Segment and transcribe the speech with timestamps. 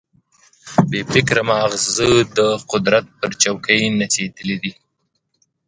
[0.89, 2.39] بې فکره ماغزه د
[2.71, 4.71] قدرت پر چوکۍ نڅېدلي دي.